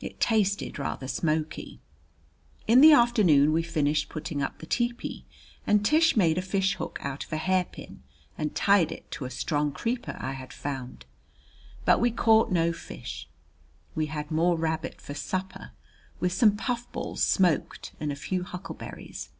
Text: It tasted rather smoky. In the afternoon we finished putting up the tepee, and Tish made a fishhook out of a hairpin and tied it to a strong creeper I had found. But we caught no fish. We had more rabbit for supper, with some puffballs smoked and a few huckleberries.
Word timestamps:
It 0.00 0.18
tasted 0.18 0.76
rather 0.80 1.06
smoky. 1.06 1.78
In 2.66 2.80
the 2.80 2.90
afternoon 2.92 3.52
we 3.52 3.62
finished 3.62 4.08
putting 4.08 4.42
up 4.42 4.58
the 4.58 4.66
tepee, 4.66 5.24
and 5.68 5.84
Tish 5.86 6.16
made 6.16 6.36
a 6.36 6.42
fishhook 6.42 6.98
out 7.00 7.24
of 7.24 7.32
a 7.32 7.36
hairpin 7.36 8.02
and 8.36 8.56
tied 8.56 8.90
it 8.90 9.08
to 9.12 9.24
a 9.24 9.30
strong 9.30 9.70
creeper 9.70 10.16
I 10.18 10.32
had 10.32 10.52
found. 10.52 11.06
But 11.84 12.00
we 12.00 12.10
caught 12.10 12.50
no 12.50 12.72
fish. 12.72 13.28
We 13.94 14.06
had 14.06 14.32
more 14.32 14.58
rabbit 14.58 15.00
for 15.00 15.14
supper, 15.14 15.70
with 16.18 16.32
some 16.32 16.56
puffballs 16.56 17.22
smoked 17.22 17.92
and 18.00 18.10
a 18.10 18.16
few 18.16 18.42
huckleberries. 18.42 19.30